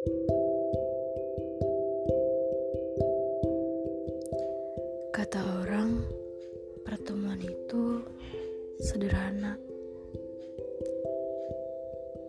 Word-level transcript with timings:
Kata 0.00 0.16
orang, 5.60 6.00
pertemuan 6.88 7.36
itu 7.44 8.00
sederhana. 8.80 9.60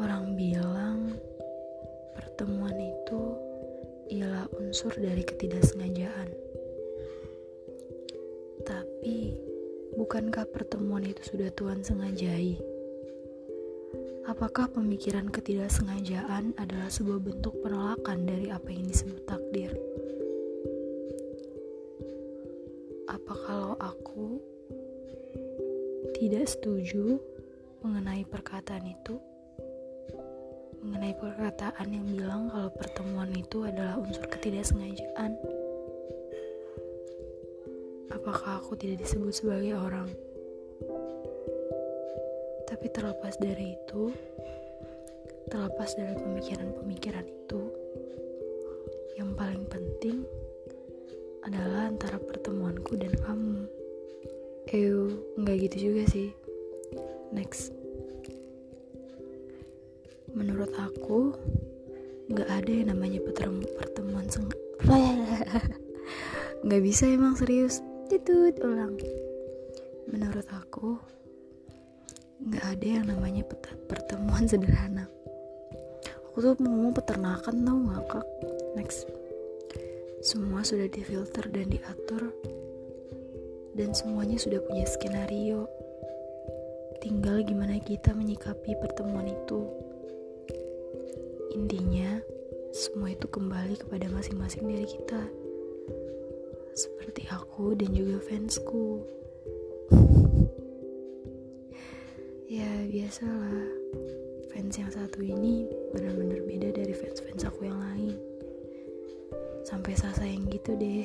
Orang 0.00 0.32
bilang 0.32 1.12
pertemuan 2.16 2.72
itu 2.80 3.36
ialah 4.16 4.48
unsur 4.56 4.96
dari 4.96 5.20
ketidaksengajaan. 5.20 6.32
Tapi, 8.64 9.36
bukankah 9.92 10.48
pertemuan 10.56 11.04
itu 11.04 11.20
sudah 11.36 11.52
Tuhan 11.52 11.84
sengajai? 11.84 12.77
Apakah 14.28 14.68
pemikiran 14.68 15.32
ketidaksengajaan 15.32 16.52
adalah 16.60 16.92
sebuah 16.92 17.16
bentuk 17.16 17.64
penolakan 17.64 18.28
dari 18.28 18.52
apa 18.52 18.68
yang 18.68 18.84
disebut 18.84 19.24
takdir? 19.24 19.72
Apa 23.08 23.32
kalau 23.48 23.72
aku 23.80 24.36
tidak 26.12 26.44
setuju 26.44 27.16
mengenai 27.80 28.28
perkataan 28.28 28.84
itu? 28.92 29.16
Mengenai 30.84 31.16
perkataan 31.16 31.88
yang 31.88 32.04
bilang 32.12 32.52
kalau 32.52 32.68
pertemuan 32.76 33.32
itu 33.32 33.64
adalah 33.64 33.96
unsur 33.96 34.28
ketidaksengajaan? 34.28 35.40
Apakah 38.12 38.60
aku 38.60 38.76
tidak 38.76 39.08
disebut 39.08 39.32
sebagai 39.32 39.72
orang? 39.72 40.27
Tapi 42.68 42.86
terlepas 42.92 43.40
dari 43.40 43.72
itu, 43.72 44.12
terlepas 45.48 45.88
dari 45.96 46.12
pemikiran-pemikiran 46.20 47.24
itu, 47.24 47.62
yang 49.16 49.32
paling 49.32 49.64
penting 49.64 50.28
adalah 51.48 51.88
antara 51.88 52.20
pertemuanku 52.20 53.00
dan 53.00 53.16
kamu. 53.24 53.64
Ew, 54.68 55.16
nggak 55.40 55.56
gitu 55.64 55.76
juga 55.88 56.04
sih. 56.12 56.28
Next. 57.32 57.72
Menurut 60.36 60.68
aku, 60.76 61.32
nggak 62.28 62.48
ada 62.52 62.68
yang 62.68 62.92
namanya 62.92 63.24
pertemuan 63.80 64.28
seng... 64.28 64.52
nggak 66.68 66.82
bisa 66.84 67.08
emang 67.08 67.32
serius. 67.32 67.80
Titut 68.12 68.60
ulang. 68.60 69.00
Menurut 70.12 70.44
aku, 70.52 71.00
nggak 72.38 72.64
ada 72.78 72.86
yang 72.86 73.06
namanya 73.10 73.42
pertemuan 73.90 74.46
sederhana. 74.50 75.10
Aku 76.30 76.38
tuh 76.38 76.54
mau 76.62 76.94
peternakan 76.94 77.66
tau 77.66 77.78
ngakak 77.82 78.26
next. 78.78 79.10
Semua 80.22 80.62
sudah 80.62 80.86
difilter 80.86 81.50
dan 81.50 81.66
diatur. 81.66 82.30
Dan 83.74 83.94
semuanya 83.94 84.38
sudah 84.38 84.62
punya 84.62 84.86
skenario. 84.86 85.66
Tinggal 86.98 87.46
gimana 87.46 87.78
kita 87.82 88.10
menyikapi 88.14 88.74
pertemuan 88.78 89.30
itu. 89.30 89.70
Intinya 91.54 92.18
semua 92.74 93.14
itu 93.14 93.26
kembali 93.26 93.78
kepada 93.78 94.10
masing-masing 94.10 94.66
dari 94.66 94.86
kita. 94.86 95.22
Seperti 96.74 97.26
aku 97.30 97.74
dan 97.74 97.90
juga 97.94 98.22
fansku 98.22 99.17
ya 102.48 102.88
biasalah. 102.88 103.68
Fans 104.48 104.80
yang 104.80 104.88
satu 104.88 105.20
ini 105.20 105.68
benar-benar 105.92 106.40
beda 106.48 106.72
dari 106.72 106.96
fans-fans 106.96 107.44
aku 107.44 107.68
yang 107.68 107.76
lain. 107.76 108.16
Sampai 109.68 109.92
sayang 109.92 110.48
gitu 110.48 110.72
deh. 110.80 111.04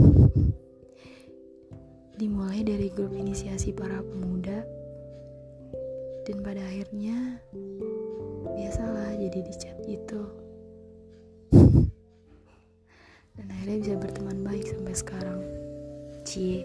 Dimulai 2.20 2.64
dari 2.64 2.88
grup 2.88 3.12
inisiasi 3.12 3.76
para 3.76 4.00
pemuda. 4.00 4.64
Dan 6.24 6.40
pada 6.40 6.64
akhirnya 6.64 7.36
biasalah 8.56 9.20
jadi 9.20 9.36
di 9.36 9.54
chat 9.60 9.76
gitu. 9.84 10.32
Dan 13.36 13.46
akhirnya 13.52 13.76
bisa 13.84 14.00
berteman 14.00 14.40
baik 14.40 14.64
sampai 14.64 14.96
sekarang. 14.96 15.44
Cie 16.24 16.64